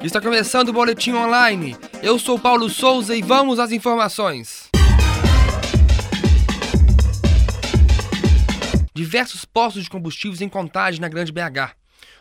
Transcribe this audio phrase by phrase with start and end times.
[0.00, 1.76] Está começando o Boletim Online.
[2.00, 4.70] Eu sou Paulo Souza e vamos às informações.
[8.94, 11.74] Diversos postos de combustíveis em contagem na Grande BH.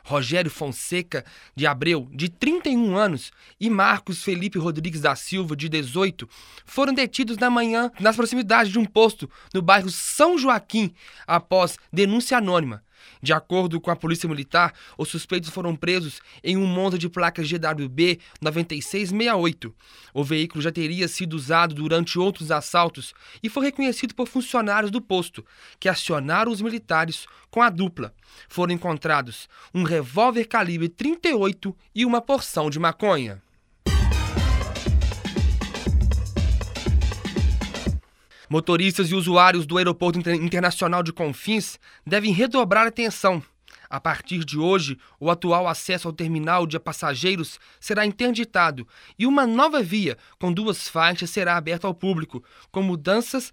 [0.03, 1.23] Rogério Fonseca
[1.55, 6.27] de Abreu, de 31 anos, e Marcos Felipe Rodrigues da Silva, de 18,
[6.65, 10.93] foram detidos na manhã nas proximidades de um posto no bairro São Joaquim,
[11.27, 12.81] após denúncia anônima.
[13.21, 17.47] De acordo com a Polícia Militar, os suspeitos foram presos em um monte de placas
[17.49, 19.73] GWB 9668.
[20.13, 25.01] O veículo já teria sido usado durante outros assaltos e foi reconhecido por funcionários do
[25.01, 25.45] posto,
[25.79, 28.13] que acionaram os militares com a dupla.
[28.47, 33.41] Foram encontrados um revólver calibre 38 e uma porção de maconha.
[38.49, 43.43] Motoristas e usuários do Aeroporto Internacional de Confins devem redobrar a atenção.
[43.89, 48.87] A partir de hoje, o atual acesso ao terminal de passageiros será interditado
[49.19, 52.41] e uma nova via com duas faixas será aberta ao público.
[52.71, 53.51] Com mudanças,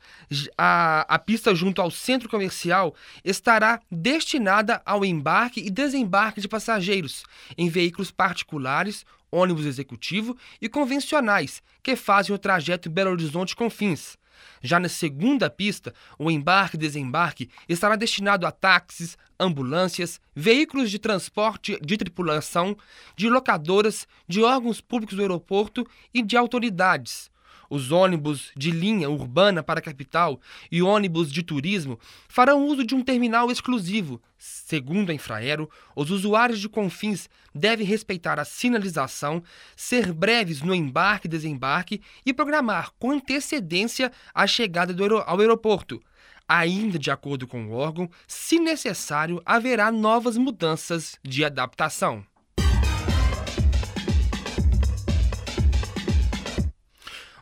[0.56, 7.24] a, a pista junto ao centro comercial estará destinada ao embarque e desembarque de passageiros
[7.58, 14.16] em veículos particulares, ônibus executivo e convencionais que fazem o trajeto Belo Horizonte-Confins.
[14.62, 20.98] Já na segunda pista, o embarque e desembarque estará destinado a táxis, ambulâncias, veículos de
[20.98, 22.76] transporte de tripulação,
[23.16, 27.30] de locadoras, de órgãos públicos do aeroporto e de autoridades.
[27.68, 31.98] Os ônibus de linha urbana para a capital e ônibus de turismo
[32.28, 34.20] farão uso de um terminal exclusivo.
[34.38, 39.42] Segundo a Infraero, os usuários de Confins devem respeitar a sinalização,
[39.76, 44.94] ser breves no embarque e desembarque e programar com antecedência a chegada
[45.26, 46.02] ao aeroporto.
[46.46, 52.24] Ainda de acordo com o órgão, se necessário, haverá novas mudanças de adaptação.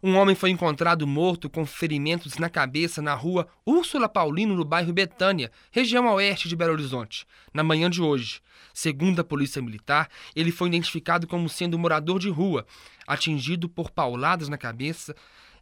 [0.04, 4.92] Um homem foi encontrado morto com ferimentos na cabeça na rua Úrsula Paulino, no bairro
[4.92, 7.24] Betânia, região oeste de Belo Horizonte,
[7.54, 8.40] na manhã de hoje.
[8.74, 12.66] Segundo a Polícia Militar, ele foi identificado como sendo morador de rua,
[13.06, 15.14] atingido por pauladas na cabeça.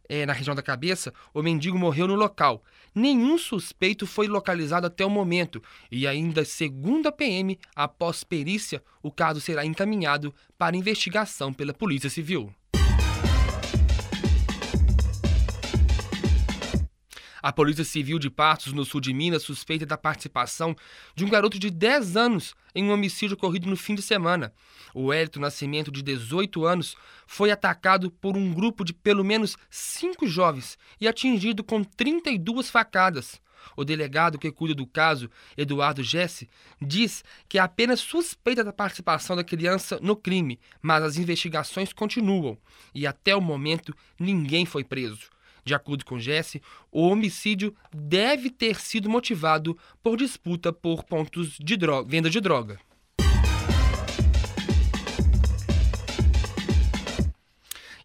[0.09, 2.63] É, na região da cabeça, o mendigo morreu no local.
[2.95, 9.11] Nenhum suspeito foi localizado até o momento e, ainda segundo a PM, após perícia, o
[9.11, 12.51] caso será encaminhado para investigação pela Polícia Civil.
[17.41, 20.75] A Polícia Civil de Passos, no sul de Minas, suspeita da participação
[21.15, 24.53] de um garoto de 10 anos em um homicídio ocorrido no fim de semana.
[24.93, 30.27] O Hélito Nascimento, de 18 anos, foi atacado por um grupo de pelo menos cinco
[30.27, 33.41] jovens e atingido com 32 facadas.
[33.75, 36.49] O delegado que cuida do caso, Eduardo Jesse,
[36.79, 42.57] diz que é apenas suspeita da participação da criança no crime, mas as investigações continuam
[42.93, 45.29] e até o momento ninguém foi preso.
[45.63, 46.61] De acordo com Jesse,
[46.91, 52.79] o homicídio deve ter sido motivado por disputa por pontos de droga, venda de droga.